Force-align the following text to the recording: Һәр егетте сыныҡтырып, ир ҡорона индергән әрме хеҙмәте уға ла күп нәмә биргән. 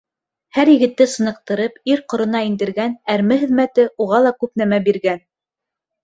Һәр 0.57 0.69
егетте 0.71 1.05
сыныҡтырып, 1.09 1.75
ир 1.91 1.99
ҡорона 2.13 2.41
индергән 2.47 2.95
әрме 3.15 3.37
хеҙмәте 3.41 3.85
уға 4.07 4.23
ла 4.29 4.33
күп 4.45 4.53
нәмә 4.63 4.81
биргән. 4.89 5.21